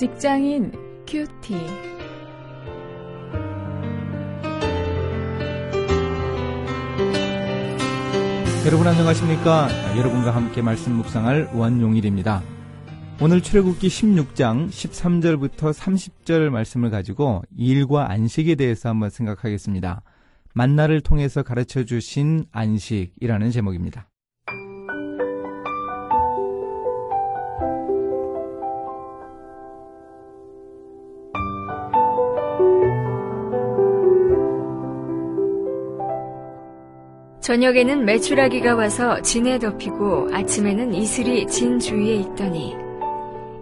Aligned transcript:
직장인 0.00 0.72
큐티. 1.06 1.52
여러분 8.64 8.86
안녕하십니까? 8.86 9.68
여러분과 9.98 10.34
함께 10.34 10.62
말씀 10.62 10.94
묵상할 10.94 11.50
원용일입니다. 11.52 12.42
오늘 13.20 13.42
출애굽기 13.42 13.88
16장 13.88 14.70
13절부터 14.70 15.74
30절 15.74 16.48
말씀을 16.48 16.88
가지고 16.88 17.42
일과 17.54 18.10
안식에 18.10 18.54
대해서 18.54 18.88
한번 18.88 19.10
생각하겠습니다. 19.10 20.00
만나를 20.54 21.02
통해서 21.02 21.42
가르쳐 21.42 21.84
주신 21.84 22.46
안식이라는 22.52 23.50
제목입니다. 23.50 24.09
저녁에는 37.50 38.04
메추라기가 38.04 38.76
와서 38.76 39.20
진에 39.22 39.58
덮이고 39.58 40.28
아침에는 40.32 40.94
이슬이 40.94 41.48
진 41.48 41.80
주위에 41.80 42.14
있더니 42.14 42.76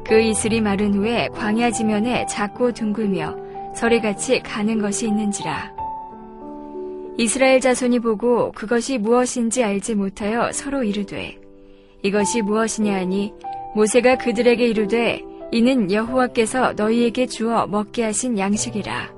그 0.04 0.20
이슬이 0.20 0.60
마른 0.60 0.92
후에 0.92 1.28
광야 1.32 1.70
지면에 1.70 2.26
작고 2.26 2.72
둥글며 2.72 3.34
서리같이 3.74 4.40
가는 4.40 4.78
것이 4.78 5.06
있는지라. 5.06 5.72
이스라엘 7.16 7.62
자손이 7.62 8.00
보고 8.00 8.52
그것이 8.52 8.98
무엇인지 8.98 9.64
알지 9.64 9.94
못하여 9.94 10.52
서로 10.52 10.82
이르되 10.82 11.38
이것이 12.02 12.42
무엇이냐 12.42 12.94
하니 12.94 13.32
모세가 13.74 14.18
그들에게 14.18 14.66
이르되 14.66 15.22
이는 15.50 15.90
여호와께서 15.90 16.74
너희에게 16.74 17.24
주어 17.24 17.66
먹게 17.66 18.04
하신 18.04 18.38
양식이라. 18.38 19.14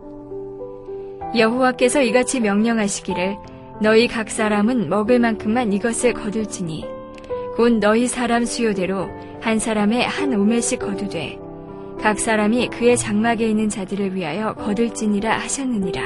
여호와께서 1.37 2.03
이같이 2.03 2.39
명령하시기를 2.39 3.50
너희 3.81 4.07
각 4.09 4.31
사람은 4.31 4.89
먹을 4.89 5.19
만큼만 5.19 5.73
이것을 5.73 6.13
거둘지니 6.13 6.85
곧 7.57 7.79
너희 7.79 8.07
사람 8.07 8.45
수요대로 8.45 9.09
한 9.41 9.59
사람의 9.59 10.05
한 10.05 10.35
오멜씩 10.35 10.81
거두되 10.81 11.39
각 12.01 12.19
사람이 12.19 12.69
그의 12.69 12.97
장막에 12.97 13.49
있는 13.49 13.69
자들을 13.69 14.15
위하여 14.15 14.55
거둘지니라 14.55 15.39
하셨느니라 15.39 16.03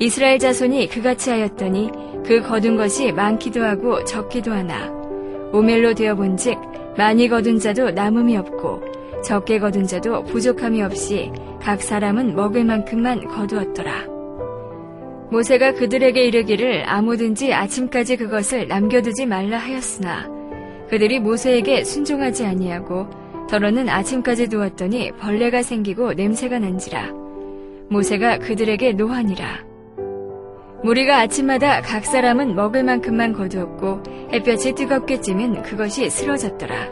이스라엘 0.00 0.38
자손이 0.38 0.88
그같이 0.88 1.30
하였더니 1.30 1.90
그 2.24 2.42
거둔 2.42 2.76
것이 2.76 3.12
많기도 3.12 3.62
하고 3.62 4.04
적기도 4.04 4.52
하나 4.52 4.90
오멜로 5.52 5.94
되어 5.94 6.14
본즉 6.14 6.58
많이 6.96 7.28
거둔 7.28 7.58
자도 7.58 7.92
남음이 7.92 8.36
없고 8.36 8.82
적게 9.24 9.58
거둔 9.58 9.86
자도 9.86 10.24
부족함이 10.24 10.82
없이 10.82 11.30
각 11.60 11.82
사람은 11.82 12.34
먹을 12.34 12.64
만큼만 12.64 13.28
거두었더라. 13.28 14.07
모세가 15.30 15.74
그들에게 15.74 16.22
이르기를 16.24 16.84
아무든지 16.86 17.52
아침까지 17.52 18.16
그것을 18.16 18.68
남겨두지 18.68 19.26
말라 19.26 19.58
하였으나 19.58 20.26
그들이 20.88 21.20
모세에게 21.20 21.84
순종하지 21.84 22.46
아니하고 22.46 23.08
더러는 23.48 23.88
아침까지 23.88 24.48
두었더니 24.48 25.12
벌레가 25.12 25.62
생기고 25.62 26.14
냄새가 26.14 26.58
난지라. 26.58 27.12
모세가 27.90 28.38
그들에게 28.38 28.92
노하니라. 28.92 29.66
무리가 30.84 31.18
아침마다 31.18 31.80
각 31.80 32.04
사람은 32.04 32.54
먹을 32.54 32.84
만큼만 32.84 33.32
거두었고 33.32 34.02
햇볕이 34.32 34.74
뜨겁게 34.74 35.20
찌면 35.20 35.62
그것이 35.62 36.08
쓰러졌더라. 36.08 36.90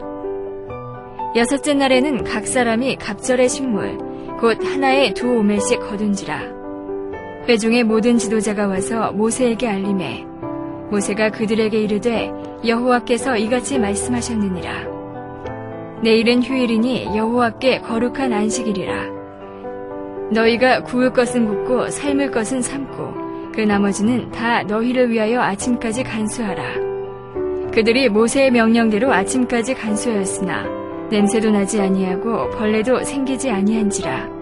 여섯째 1.35 1.73
날에는 1.75 2.23
각 2.23 2.47
사람이 2.47 2.97
갑절의 2.97 3.49
식물 3.49 3.97
곧 4.39 4.63
하나에 4.63 5.13
두 5.13 5.37
오멜씩 5.37 5.79
거둔지라 5.79 6.56
회중의 7.47 7.85
모든 7.85 8.17
지도자가 8.17 8.67
와서 8.67 9.13
모세에게 9.13 9.69
알림해. 9.69 10.25
모세가 10.91 11.31
그들에게 11.31 11.79
이르되 11.79 12.29
여호와께서 12.65 13.37
이같이 13.37 13.79
말씀하셨느니라. 13.79 14.71
내일은 16.03 16.43
휴일이니 16.43 17.15
여호와께 17.15 17.79
거룩한 17.79 18.33
안식일이라. 18.33 19.17
너희가 20.31 20.83
구울 20.83 21.13
것은 21.13 21.45
굽고 21.45 21.89
삶을 21.89 22.31
것은 22.31 22.61
삶고 22.61 23.51
그 23.53 23.61
나머지는 23.61 24.29
다 24.31 24.63
너희를 24.63 25.09
위하여 25.09 25.39
아침까지 25.39 26.03
간수하라. 26.03 26.63
그들이 27.71 28.09
모세의 28.09 28.51
명령대로 28.51 29.13
아침까지 29.13 29.73
간수하였으나 29.73 30.65
냄새도 31.09 31.51
나지 31.51 31.79
아니하고 31.79 32.49
벌레도 32.49 33.03
생기지 33.05 33.49
아니한지라 33.49 34.36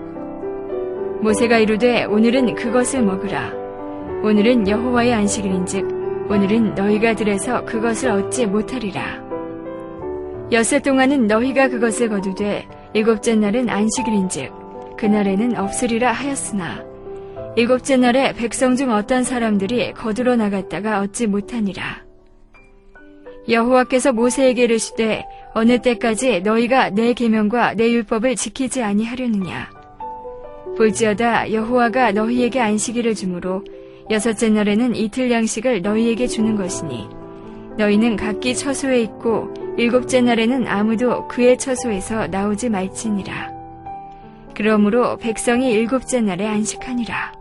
모세가 1.26 1.58
이르되 1.58 2.04
오늘은 2.04 2.54
그것을 2.54 3.02
먹으라. 3.02 3.52
오늘은 4.22 4.68
여호와의 4.68 5.12
안식일인즉 5.12 6.30
오늘은 6.30 6.76
너희가 6.76 7.16
들에서 7.16 7.66
그것을 7.66 8.12
얻지 8.12 8.46
못하리라. 8.46 9.24
엿새 10.52 10.78
동안은 10.84 11.26
너희가 11.26 11.70
그것을 11.70 12.10
거두되 12.10 12.68
일곱째 12.94 13.34
날은 13.34 13.70
안식일인즉 13.70 14.98
그날에는 14.98 15.58
없으리라 15.58 16.12
하였으나 16.12 16.86
일곱째 17.56 17.98
날에 17.98 18.34
백성 18.34 18.76
중 18.76 18.92
어떤 18.92 19.24
사람들이 19.24 19.94
거두러 19.94 20.36
나갔다가 20.36 21.00
얻지 21.00 21.26
못하니라. 21.26 22.06
여호와께서 23.50 24.14
모세에게 24.14 24.66
이르시되 24.66 25.26
어느 25.56 25.82
때까지 25.82 26.42
너희가 26.42 26.92
내 26.92 27.14
계명과 27.14 27.74
내 27.74 27.90
율법을 27.90 28.36
지키지 28.36 28.84
아니하려느냐 28.84 29.75
볼지어다 30.78 31.52
여호와가 31.52 32.12
너희에게 32.12 32.60
안식일을 32.60 33.16
주므로 33.16 33.64
여섯째 34.10 34.50
날에는 34.50 34.96
이틀 34.96 35.32
양식을 35.32 35.82
너희에게 35.82 36.28
주는 36.28 36.56
것이니 36.56 37.08
너희는 37.78 38.16
각기 38.16 38.56
처소에 38.56 39.02
있고 39.02 39.54
일곱째 39.78 40.22
날에는 40.22 40.68
아무도 40.68 41.28
그의 41.28 41.58
처소에서 41.58 42.28
나오지 42.28 42.70
말지니라. 42.70 43.54
그러므로 44.56 45.18
백성이 45.18 45.72
일곱째 45.72 46.22
날에 46.22 46.48
안식하니라. 46.48 47.34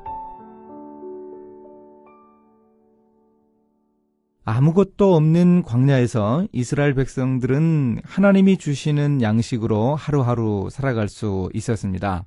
아무것도 4.46 5.14
없는 5.14 5.62
광야에서 5.62 6.46
이스라엘 6.52 6.94
백성들은 6.94 8.00
하나님이 8.04 8.58
주시는 8.58 9.22
양식으로 9.22 9.94
하루하루 9.94 10.68
살아갈 10.70 11.08
수 11.08 11.48
있었습니다. 11.54 12.26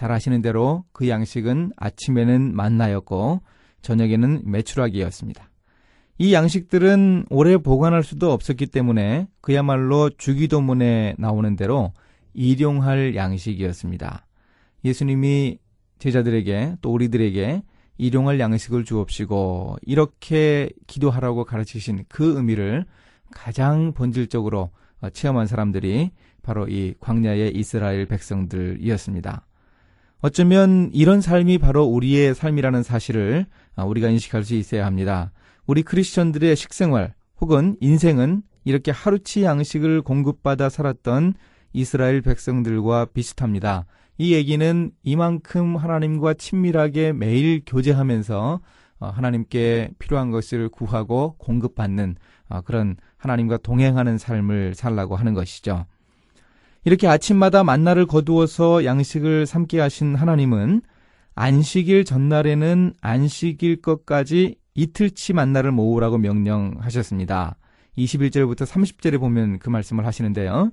잘 0.00 0.12
아시는 0.12 0.40
대로 0.40 0.84
그 0.94 1.10
양식은 1.10 1.72
아침에는 1.76 2.56
만나였고 2.56 3.42
저녁에는 3.82 4.44
메추라기였습니다. 4.46 5.50
이 6.16 6.32
양식들은 6.32 7.26
오래 7.28 7.58
보관할 7.58 8.02
수도 8.02 8.32
없었기 8.32 8.68
때문에 8.68 9.28
그야말로 9.42 10.08
주기도문에 10.08 11.16
나오는 11.18 11.54
대로 11.54 11.92
일용할 12.32 13.14
양식이었습니다. 13.14 14.26
예수님이 14.86 15.58
제자들에게 15.98 16.76
또 16.80 16.94
우리들에게 16.94 17.62
일용할 17.98 18.40
양식을 18.40 18.86
주옵시고 18.86 19.80
이렇게 19.82 20.70
기도하라고 20.86 21.44
가르치신 21.44 22.06
그 22.08 22.38
의미를 22.38 22.86
가장 23.32 23.92
본질적으로 23.92 24.70
체험한 25.12 25.46
사람들이 25.46 26.12
바로 26.40 26.68
이 26.68 26.94
광야의 27.00 27.54
이스라엘 27.54 28.06
백성들이었습니다. 28.06 29.44
어쩌면 30.22 30.90
이런 30.92 31.20
삶이 31.20 31.58
바로 31.58 31.84
우리의 31.84 32.34
삶이라는 32.34 32.82
사실을 32.82 33.46
아, 33.74 33.84
우리가 33.84 34.08
인식할 34.08 34.44
수 34.44 34.54
있어야 34.54 34.84
합니다. 34.84 35.32
우리 35.66 35.82
크리스천들의 35.82 36.56
식생활 36.56 37.14
혹은 37.40 37.76
인생은 37.80 38.42
이렇게 38.64 38.90
하루치 38.90 39.44
양식을 39.44 40.02
공급받아 40.02 40.68
살았던 40.68 41.34
이스라엘 41.72 42.20
백성들과 42.20 43.06
비슷합니다. 43.06 43.86
이 44.18 44.34
얘기는 44.34 44.90
이만큼 45.02 45.76
하나님과 45.76 46.34
친밀하게 46.34 47.14
매일 47.14 47.62
교제하면서 47.64 48.60
어, 48.98 49.06
하나님께 49.06 49.92
필요한 49.98 50.30
것을 50.30 50.68
구하고 50.68 51.36
공급받는 51.38 52.16
어, 52.50 52.60
그런 52.60 52.96
하나님과 53.16 53.56
동행하는 53.58 54.18
삶을 54.18 54.74
살라고 54.74 55.16
하는 55.16 55.32
것이죠. 55.32 55.86
이렇게 56.84 57.06
아침마다 57.06 57.62
만나를 57.62 58.06
거두어서 58.06 58.84
양식을 58.84 59.46
삼게 59.46 59.80
하신 59.80 60.14
하나님은 60.14 60.82
안식일 61.34 62.04
전날에는 62.04 62.94
안식일 63.00 63.82
것까지 63.82 64.56
이틀치 64.74 65.32
만나를 65.34 65.72
모으라고 65.72 66.18
명령하셨습니다. 66.18 67.56
21절부터 67.98 68.66
30절에 68.66 69.18
보면 69.18 69.58
그 69.58 69.68
말씀을 69.68 70.06
하시는데요. 70.06 70.70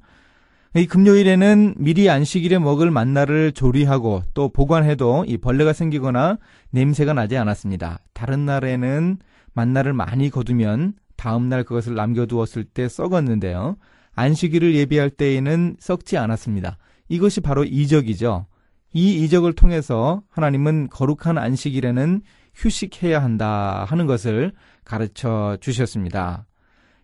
이 0.75 0.86
금요일에는 0.86 1.75
미리 1.77 2.09
안식일에 2.09 2.59
먹을 2.59 2.92
만나를 2.92 3.51
조리하고 3.54 4.24
또 4.33 4.50
보관해도 4.50 5.25
이 5.27 5.38
벌레가 5.38 5.74
생기거나 5.74 6.38
냄새가 6.71 7.13
나지 7.13 7.38
않았습니다. 7.38 8.00
다른 8.13 8.45
날에는 8.45 9.18
만나를 9.54 9.94
많이 9.94 10.30
거두면 10.30 10.94
다음 11.15 11.50
날 11.50 11.63
그것을 11.63 11.95
남겨두었을 11.95 12.63
때 12.63 12.88
썩었는데요. 12.88 13.77
안식일을 14.17 14.75
예비할 14.75 15.11
때에는 15.11 15.77
썩지 15.79 16.17
않았습니다. 16.17 16.77
이것이 17.07 17.39
바로 17.39 17.63
이적이죠. 17.63 18.47
이 18.93 19.23
이적을 19.23 19.53
통해서 19.53 20.23
하나님은 20.29 20.89
거룩한 20.89 21.37
안식일에는 21.37 22.21
휴식해야 22.55 23.21
한다 23.21 23.85
하는 23.87 24.07
것을 24.07 24.53
가르쳐 24.83 25.55
주셨습니다. 25.61 26.47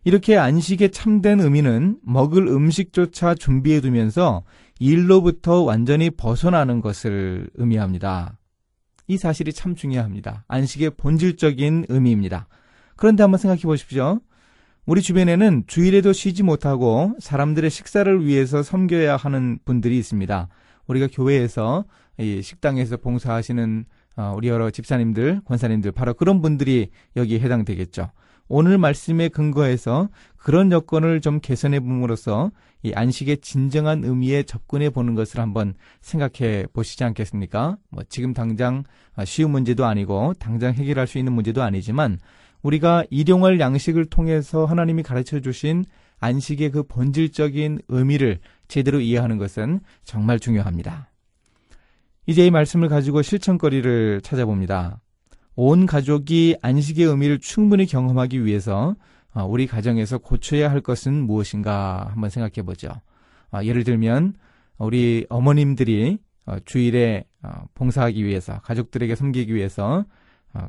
이렇게 0.04 0.38
안식의 0.38 0.92
참된 0.92 1.40
의미는 1.40 2.00
먹을 2.04 2.48
음식조차 2.48 3.36
준비해 3.36 3.80
두면서 3.80 4.44
일로부터 4.80 5.62
완전히 5.62 6.10
벗어나는 6.10 6.82
것을 6.82 7.50
의미합니다. 7.54 8.38
이 9.08 9.18
사실이 9.18 9.54
참 9.54 9.76
중요합니다. 9.76 10.46
안식의 10.48 10.92
본질적인 10.98 11.86
의미입니다. 11.90 12.48
그런데 12.96 13.22
한번 13.22 13.38
생각해 13.38 13.62
보십시오. 13.62 14.20
우리 14.86 15.02
주변에는 15.02 15.64
주일에도 15.66 16.12
쉬지 16.12 16.44
못하고 16.44 17.16
사람들의 17.20 17.70
식사를 17.70 18.26
위해서 18.26 18.64
섬겨야 18.64 19.16
하는 19.16 19.58
분들이 19.64 19.98
있습니다. 19.98 20.50
우리가 20.88 21.08
교회에서 21.10 21.86
식당에서 22.42 22.98
봉사하시는 22.98 23.86
어, 24.18 24.34
우리 24.36 24.50
여러 24.50 24.70
집사님들, 24.70 25.42
권사님들 25.46 25.94
바로 25.94 26.14
그런 26.14 26.42
분들이 26.42 26.90
여기에 27.16 27.40
해당되겠죠. 27.40 28.12
오늘 28.50 28.78
말씀에 28.78 29.30
근거해서 29.30 30.10
그런 30.36 30.72
여건을 30.72 31.22
좀 31.22 31.40
개선해 31.40 31.80
봄으로써 31.80 32.52
이 32.84 32.92
안식의 32.94 33.38
진정한 33.38 34.04
의미에 34.04 34.44
접근해 34.44 34.90
보는 34.90 35.16
것을 35.16 35.40
한번 35.40 35.76
생각해 36.02 36.68
보시지 36.74 37.06
않겠습니까? 37.06 37.78
뭐 37.90 38.04
지금 38.10 38.34
당장 38.34 38.84
쉬운 39.26 39.52
문제도 39.52 39.86
아니고 39.86 40.34
당장 40.38 40.74
해결할 40.74 41.08
수 41.08 41.18
있는 41.18 41.32
문제도 41.32 41.64
아니지만 41.64 42.20
우리가 42.64 43.04
일용할 43.10 43.60
양식을 43.60 44.06
통해서 44.06 44.66
하나님이 44.66 45.04
가르쳐 45.04 45.40
주신 45.40 45.86
안식의 46.20 46.72
그 46.72 46.84
본질적인 46.84 47.80
의미를 47.90 48.40
제대로 48.68 49.00
이해하는 49.02 49.38
것은 49.38 49.82
정말 50.04 50.40
중요합니다. 50.40 51.10
이제 52.26 52.46
이 52.46 52.52
말씀을 52.52 52.88
가지고 52.88 53.22
실천거리를 53.22 54.22
찾아봅니다. 54.22 55.02
온 55.56 55.86
가족이 55.86 56.56
안식의 56.62 57.06
의미를 57.06 57.40
충분히 57.40 57.86
경험하기 57.86 58.46
위해서 58.46 58.96
어, 59.34 59.46
우리 59.46 59.68
가정에서 59.68 60.20
고쳐야 60.20 60.72
할 60.72 60.80
것은 60.80 61.14
무엇인가 61.14 62.08
한번 62.12 62.30
생각해 62.30 62.66
보죠. 62.66 62.90
어, 63.52 63.60
예를 63.64 63.84
들면 63.84 64.36
우리 64.78 65.26
어머님들이 65.30 66.20
어, 66.46 66.58
주일에 66.66 67.26
봉사하기 67.76 68.24
위해서 68.24 68.60
가족들에게 68.62 69.16
섬기기 69.16 69.54
위해서 69.54 70.06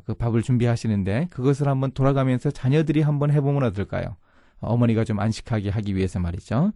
그 0.05 0.13
밥을 0.13 0.41
준비하시는데 0.41 1.27
그것을 1.29 1.67
한번 1.67 1.91
돌아가면서 1.91 2.51
자녀들이 2.51 3.01
한번 3.01 3.31
해보면 3.31 3.63
어떨까요? 3.63 4.15
어머니가 4.59 5.03
좀 5.03 5.19
안식하게 5.19 5.69
하기 5.69 5.95
위해서 5.95 6.19
말이죠. 6.19 6.71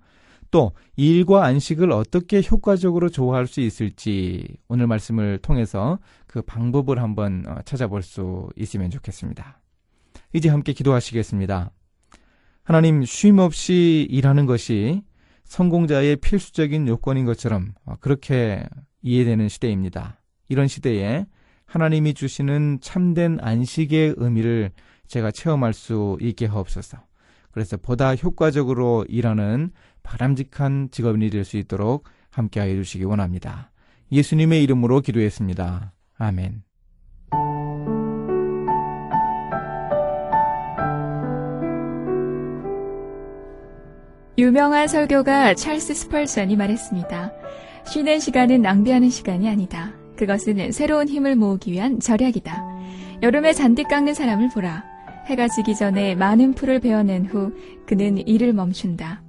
또 0.52 0.72
일과 0.96 1.46
안식을 1.46 1.92
어떻게 1.92 2.42
효과적으로 2.42 3.10
조화할 3.10 3.48
수 3.48 3.62
있을지 3.62 4.58
오늘 4.68 4.88
말씀을 4.88 5.40
통해서 5.40 6.00
그 6.28 6.42
방법을 6.42 7.02
한번 7.02 7.44
어, 7.48 7.58
찾아볼 7.66 8.02
수 8.02 8.50
있으면 8.56 8.90
좋겠습니다. 8.90 9.62
이제 10.34 10.50
함께 10.50 10.74
기도하시겠습니다. 10.74 11.72
하나님 12.64 13.04
쉼 13.04 13.40
없이 13.40 14.08
일하는 14.10 14.46
것이 14.46 15.04
성공자의 15.46 16.18
필수적인 16.18 16.88
요건인 16.88 17.26
것처럼 17.26 17.74
어, 17.86 17.96
그렇게 18.00 18.64
이해되는 19.02 19.50
시대입니다. 19.50 20.22
이런 20.48 20.68
시대에 20.68 21.26
하나님이 21.70 22.16
주시는 22.16 22.80
참된 22.82 23.38
안식의 23.42 24.16
의미를 24.18 24.72
제가 25.08 25.30
체험할 25.32 25.74
수 25.74 26.18
있게 26.20 26.48
하옵소서. 26.48 26.98
그래서 27.52 27.78
보다 27.78 28.16
효과적으로 28.16 29.06
일하는 29.08 29.72
바람직한 30.02 30.90
직업인이 30.92 31.30
될 31.30 31.44
수 31.46 31.58
있도록 31.58 32.06
함께하여 32.32 32.74
주시기 32.76 33.04
원합니다. 33.06 33.72
예수님의 34.12 34.64
이름으로 34.64 35.02
기도했습니다. 35.02 35.94
아멘. 36.18 36.64
유명한 44.40 44.88
설교가 44.88 45.54
찰스 45.54 45.94
스펄전이 45.94 46.56
말했습니다. 46.56 47.32
쉬는 47.86 48.20
시간은 48.20 48.62
낭비하는 48.62 49.10
시간이 49.10 49.50
아니다. 49.50 49.99
그것은 50.20 50.74
새로운 50.74 51.08
힘을 51.08 51.38
모으기 51.38 51.72
위한 51.72 52.02
절약이다. 52.02 52.62
여름에 53.24 53.54
잔디 53.54 53.84
깎는 53.84 54.14
사람을 54.14 54.50
보라. 54.54 54.84
해가 55.28 55.48
지기 55.48 55.74
전에 55.78 56.14
많은 56.16 56.56
풀을 56.56 56.82
베어낸 56.82 57.26
후 57.26 57.54
그는 57.86 58.18
일을 58.28 58.52
멈춘다. 58.52 59.22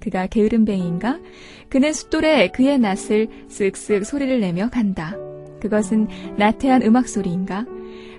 그가 0.00 0.26
게으름뱅이인가? 0.26 1.20
그는 1.68 1.92
숫돌에 1.92 2.48
그의 2.48 2.80
낯을 2.80 3.28
쓱쓱 3.48 4.02
소리를 4.02 4.40
내며 4.40 4.68
간다. 4.68 5.16
그것은 5.60 6.08
나태한 6.38 6.82
음악 6.82 7.06
소리인가? 7.08 7.64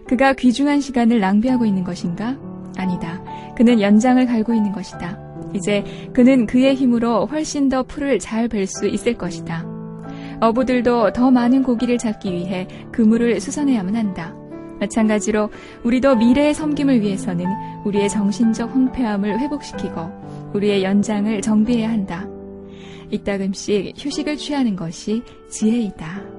그가 0.07 0.31
귀중한 0.31 0.79
시간을 0.79 1.19
낭비하고 1.19 1.65
있는 1.65 1.83
것인가? 1.83 2.39
아니다. 2.77 3.21
그는 3.57 3.81
연장을 3.81 4.25
갈고 4.25 4.53
있는 4.53 4.71
것이다. 4.71 5.19
이제 5.53 5.83
그는 6.13 6.45
그의 6.45 6.75
힘으로 6.75 7.25
훨씬 7.25 7.67
더 7.67 7.83
풀을 7.83 8.19
잘 8.19 8.47
벨 8.47 8.65
수 8.65 8.87
있을 8.87 9.15
것이다. 9.15 9.72
어부들도 10.43 11.13
더 11.13 11.31
많은 11.31 11.63
고기를 11.63 11.97
잡기 11.97 12.33
위해 12.33 12.67
그물을 12.91 13.39
수선해야만 13.39 13.95
한다. 13.95 14.35
마찬가지로 14.79 15.49
우리도 15.83 16.17
미래의 16.17 16.53
섬김을 16.53 16.99
위해서는 16.99 17.45
우리의 17.85 18.09
정신적 18.09 18.75
황폐함을 18.75 19.39
회복시키고 19.39 20.51
우리의 20.53 20.83
연장을 20.83 21.41
정비해야 21.41 21.89
한다. 21.89 22.27
이따금씩 23.09 23.93
휴식을 23.97 24.35
취하는 24.35 24.75
것이 24.75 25.23
지혜이다. 25.49 26.32